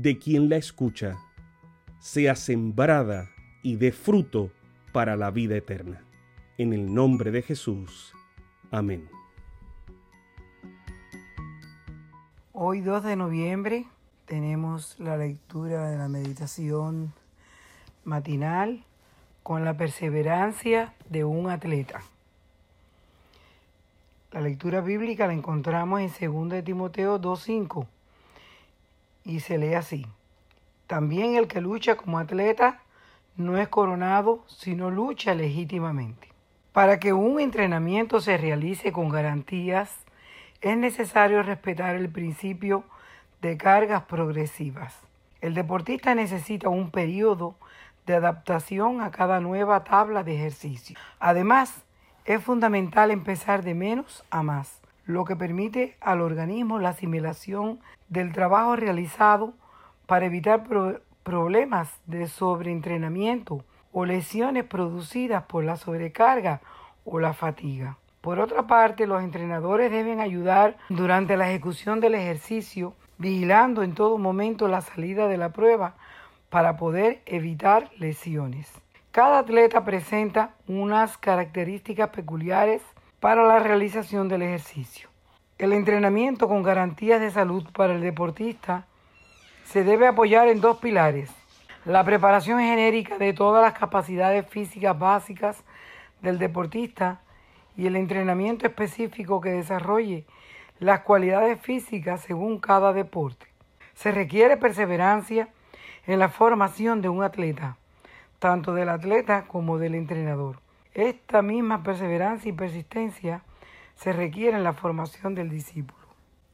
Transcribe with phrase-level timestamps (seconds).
[0.00, 1.18] de quien la escucha,
[1.98, 3.30] sea sembrada
[3.64, 4.52] y dé fruto
[4.92, 6.04] para la vida eterna.
[6.56, 8.12] En el nombre de Jesús.
[8.70, 9.08] Amén.
[12.52, 13.86] Hoy 2 de noviembre
[14.24, 17.12] tenemos la lectura de la meditación
[18.04, 18.84] matinal
[19.42, 22.02] con la perseverancia de un atleta.
[24.30, 27.88] La lectura bíblica la encontramos en 2 Timoteo 2.5
[29.28, 30.06] y se lee así.
[30.86, 32.80] También el que lucha como atleta
[33.36, 36.28] no es coronado, sino lucha legítimamente.
[36.72, 39.94] Para que un entrenamiento se realice con garantías,
[40.62, 42.84] es necesario respetar el principio
[43.42, 44.98] de cargas progresivas.
[45.42, 47.54] El deportista necesita un periodo
[48.06, 50.96] de adaptación a cada nueva tabla de ejercicio.
[51.20, 51.84] Además,
[52.24, 58.32] es fundamental empezar de menos a más, lo que permite al organismo la asimilación del
[58.32, 59.54] trabajo realizado
[60.06, 60.64] para evitar
[61.22, 66.60] problemas de sobreentrenamiento o lesiones producidas por la sobrecarga
[67.04, 67.98] o la fatiga.
[68.20, 74.18] Por otra parte, los entrenadores deben ayudar durante la ejecución del ejercicio, vigilando en todo
[74.18, 75.94] momento la salida de la prueba
[76.50, 78.70] para poder evitar lesiones.
[79.12, 82.82] Cada atleta presenta unas características peculiares
[83.20, 85.07] para la realización del ejercicio.
[85.58, 88.86] El entrenamiento con garantías de salud para el deportista
[89.64, 91.30] se debe apoyar en dos pilares.
[91.84, 95.64] La preparación genérica de todas las capacidades físicas básicas
[96.22, 97.20] del deportista
[97.76, 100.24] y el entrenamiento específico que desarrolle
[100.78, 103.46] las cualidades físicas según cada deporte.
[103.94, 105.48] Se requiere perseverancia
[106.06, 107.76] en la formación de un atleta
[108.38, 110.60] tanto del atleta como del entrenador.
[110.94, 113.42] Esta misma perseverancia y persistencia
[113.98, 115.98] se requiere en la formación del discípulo.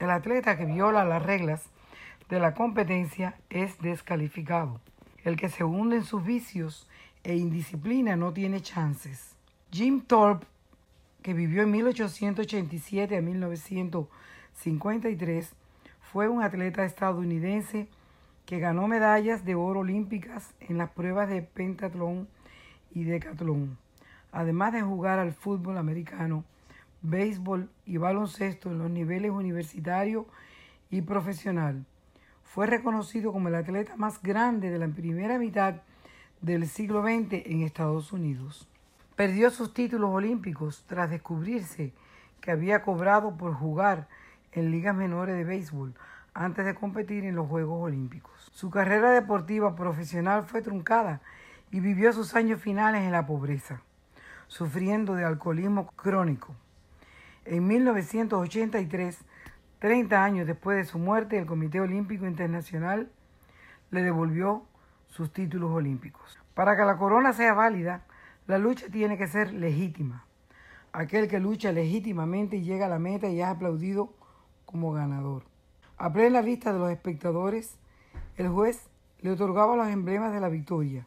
[0.00, 1.70] El atleta que viola las reglas
[2.28, 4.80] de la competencia es descalificado.
[5.22, 6.86] El que se hunde en sus vicios
[7.22, 9.36] e indisciplina no tiene chances.
[9.70, 10.48] Jim Thorpe,
[11.22, 15.54] que vivió en 1887 a 1953,
[16.00, 17.86] fue un atleta estadounidense
[18.46, 22.26] que ganó medallas de oro olímpicas en las pruebas de pentatlón
[22.90, 23.76] y decatlón,
[24.32, 26.44] además de jugar al fútbol americano,
[27.02, 30.26] béisbol y baloncesto en los niveles universitario
[30.90, 31.84] y profesional.
[32.44, 35.76] Fue reconocido como el atleta más grande de la primera mitad
[36.40, 38.68] del siglo XX en Estados Unidos.
[39.16, 41.92] Perdió sus títulos olímpicos tras descubrirse
[42.40, 44.08] que había cobrado por jugar
[44.52, 45.94] en ligas menores de béisbol
[46.34, 48.50] antes de competir en los Juegos Olímpicos.
[48.52, 51.20] Su carrera deportiva profesional fue truncada
[51.70, 53.82] y vivió sus años finales en la pobreza,
[54.46, 56.54] sufriendo de alcoholismo crónico.
[57.50, 59.24] En 1983,
[59.78, 63.10] 30 años después de su muerte, el Comité Olímpico Internacional
[63.90, 64.64] le devolvió
[65.06, 66.38] sus títulos olímpicos.
[66.52, 68.04] Para que la corona sea válida,
[68.46, 70.26] la lucha tiene que ser legítima.
[70.92, 74.12] Aquel que lucha legítimamente llega a la meta y es aplaudido
[74.66, 75.44] como ganador.
[75.96, 77.78] A plena vista de los espectadores,
[78.36, 78.90] el juez
[79.22, 81.06] le otorgaba los emblemas de la victoria,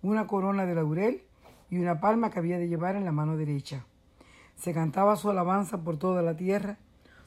[0.00, 1.22] una corona de laurel
[1.68, 3.84] y una palma que había de llevar en la mano derecha.
[4.56, 6.78] Se cantaba su alabanza por toda la tierra,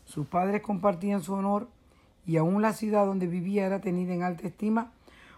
[0.05, 1.67] sus padres compartían su honor
[2.25, 4.91] y aún la ciudad donde vivía era tenida en alta estima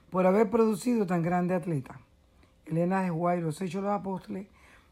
[0.10, 2.00] por haber producido tan grande atleta.
[2.66, 4.48] Elena de Guay, Los Hechos de los Apóstoles,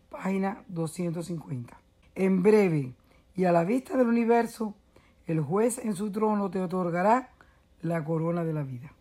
[0.09, 1.77] página 250.
[2.15, 2.93] En breve
[3.35, 4.75] y a la vista del universo,
[5.27, 7.29] el juez en su trono te otorgará
[7.81, 8.91] la corona de la vida.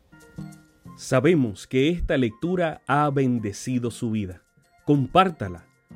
[0.97, 4.43] Sabemos que esta lectura ha bendecido su vida.
[4.85, 5.65] Compártala,